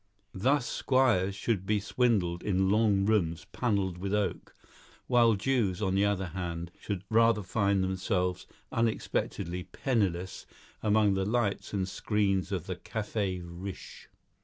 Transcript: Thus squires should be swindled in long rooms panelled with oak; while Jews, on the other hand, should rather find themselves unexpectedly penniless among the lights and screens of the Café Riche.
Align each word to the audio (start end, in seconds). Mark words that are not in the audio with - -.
Thus 0.33 0.65
squires 0.65 1.35
should 1.35 1.63
be 1.63 1.79
swindled 1.79 2.41
in 2.41 2.69
long 2.71 3.05
rooms 3.05 3.45
panelled 3.51 3.99
with 3.99 4.15
oak; 4.15 4.55
while 5.05 5.35
Jews, 5.35 5.79
on 5.79 5.93
the 5.93 6.05
other 6.05 6.29
hand, 6.29 6.71
should 6.79 7.03
rather 7.11 7.43
find 7.43 7.83
themselves 7.83 8.47
unexpectedly 8.71 9.65
penniless 9.65 10.47
among 10.81 11.13
the 11.13 11.23
lights 11.25 11.71
and 11.71 11.87
screens 11.87 12.51
of 12.51 12.65
the 12.65 12.77
Café 12.77 13.43
Riche. 13.45 14.09